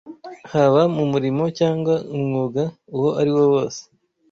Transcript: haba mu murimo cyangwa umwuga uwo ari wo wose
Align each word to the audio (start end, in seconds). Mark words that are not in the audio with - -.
haba 0.51 0.81
mu 0.95 1.03
murimo 1.11 1.43
cyangwa 1.59 1.93
umwuga 2.15 2.63
uwo 2.95 3.09
ari 3.19 3.31
wo 3.35 3.43
wose 3.53 3.81